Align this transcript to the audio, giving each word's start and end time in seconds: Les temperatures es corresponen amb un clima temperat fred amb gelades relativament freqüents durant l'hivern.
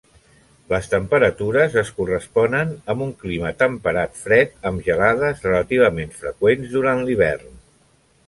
Les 0.69 0.87
temperatures 0.91 1.75
es 1.81 1.89
corresponen 1.97 2.71
amb 2.93 3.03
un 3.07 3.11
clima 3.25 3.51
temperat 3.59 4.17
fred 4.23 4.57
amb 4.69 4.83
gelades 4.87 5.45
relativament 5.49 6.17
freqüents 6.23 6.73
durant 6.79 7.05
l'hivern. 7.11 7.53